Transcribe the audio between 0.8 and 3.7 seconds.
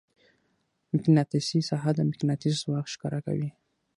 مقناطیسي ساحه د مقناطیس ځواک ښکاره کوي.